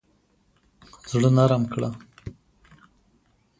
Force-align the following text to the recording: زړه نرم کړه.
زړه 1.09 1.29
نرم 1.37 1.63
کړه. 1.73 1.89